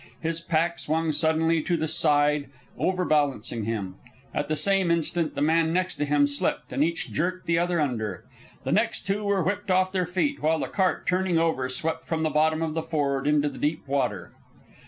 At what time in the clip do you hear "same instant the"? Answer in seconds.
4.55-5.43